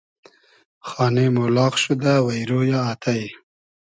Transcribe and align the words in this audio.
خانې 0.87 1.27
مۉ 1.35 1.45
لاغ 1.55 1.73
شودۂ 1.81 2.13
وݷرۉ 2.25 2.49
یۂ 2.69 2.79
آتݷ 2.91 3.19